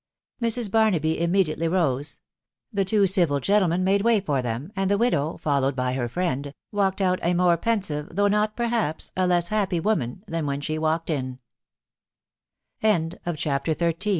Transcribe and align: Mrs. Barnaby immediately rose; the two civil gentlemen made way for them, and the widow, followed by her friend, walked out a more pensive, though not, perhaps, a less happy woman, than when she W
Mrs. 0.41 0.71
Barnaby 0.71 1.21
immediately 1.21 1.67
rose; 1.67 2.17
the 2.73 2.83
two 2.83 3.05
civil 3.05 3.39
gentlemen 3.39 3.83
made 3.83 4.01
way 4.01 4.19
for 4.19 4.41
them, 4.41 4.71
and 4.75 4.89
the 4.89 4.97
widow, 4.97 5.37
followed 5.37 5.75
by 5.75 5.93
her 5.93 6.09
friend, 6.09 6.55
walked 6.71 7.01
out 7.01 7.19
a 7.21 7.35
more 7.35 7.55
pensive, 7.55 8.07
though 8.11 8.27
not, 8.27 8.55
perhaps, 8.57 9.11
a 9.15 9.27
less 9.27 9.49
happy 9.49 9.79
woman, 9.79 10.23
than 10.25 10.47
when 10.47 10.59
she 10.59 10.79
W 10.79 11.37